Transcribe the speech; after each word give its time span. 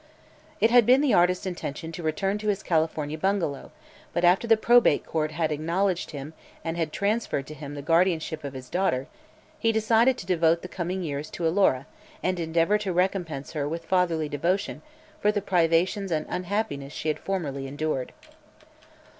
It 0.59 0.71
had 0.71 0.87
been 0.87 1.01
the 1.01 1.13
artist's 1.13 1.45
intention 1.45 1.91
to 1.91 2.01
return 2.01 2.39
to 2.39 2.47
his 2.47 2.63
California 2.63 3.19
bungalow, 3.19 3.69
but 4.13 4.25
after 4.25 4.47
the 4.47 4.57
probate 4.57 5.05
court 5.05 5.29
had 5.29 5.51
acknowledged 5.51 6.09
him 6.09 6.33
and 6.65 6.91
transferred 6.91 7.45
to 7.45 7.53
him 7.53 7.75
the 7.75 7.83
guardianship 7.83 8.43
of 8.43 8.53
his 8.55 8.67
daughter, 8.67 9.05
he 9.59 9.71
decided 9.71 10.17
to 10.17 10.25
devote 10.25 10.63
the 10.63 10.67
coming 10.67 11.03
years 11.03 11.29
to 11.29 11.47
Alora 11.47 11.85
and 12.23 12.39
endeavor 12.39 12.79
to 12.79 12.91
recompense 12.91 13.51
her 13.53 13.69
with 13.69 13.85
fatherly 13.85 14.27
devotion 14.27 14.81
for 15.19 15.31
the 15.31 15.39
privations 15.39 16.11
and 16.11 16.25
unhappiness 16.29 16.93
she 16.93 17.07
had 17.09 17.19
formerly 17.19 17.67
endured. 17.67 18.11